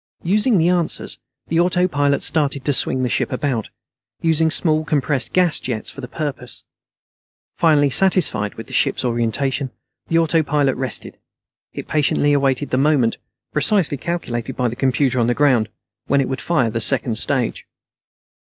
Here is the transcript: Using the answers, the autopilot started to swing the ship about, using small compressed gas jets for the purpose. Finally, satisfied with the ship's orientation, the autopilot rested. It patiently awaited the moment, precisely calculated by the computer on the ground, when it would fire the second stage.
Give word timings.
Using 0.23 0.57
the 0.57 0.69
answers, 0.69 1.19
the 1.49 1.59
autopilot 1.59 2.23
started 2.23 2.65
to 2.65 2.73
swing 2.73 3.03
the 3.03 3.07
ship 3.07 3.31
about, 3.31 3.69
using 4.19 4.49
small 4.49 4.83
compressed 4.83 5.31
gas 5.31 5.59
jets 5.59 5.91
for 5.91 6.01
the 6.01 6.07
purpose. 6.07 6.63
Finally, 7.55 7.91
satisfied 7.91 8.55
with 8.55 8.65
the 8.65 8.73
ship's 8.73 9.05
orientation, 9.05 9.69
the 10.07 10.17
autopilot 10.17 10.75
rested. 10.75 11.19
It 11.73 11.87
patiently 11.87 12.33
awaited 12.33 12.71
the 12.71 12.77
moment, 12.77 13.17
precisely 13.53 13.97
calculated 13.99 14.55
by 14.57 14.69
the 14.69 14.75
computer 14.75 15.19
on 15.19 15.27
the 15.27 15.35
ground, 15.35 15.69
when 16.07 16.19
it 16.19 16.27
would 16.27 16.41
fire 16.41 16.71
the 16.71 16.81
second 16.81 17.19
stage. 17.19 17.67